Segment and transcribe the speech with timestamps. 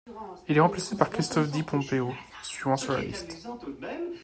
[0.49, 2.11] Il est remplacé par Christophe Di Pompeo,
[2.41, 3.37] suivant sur la liste.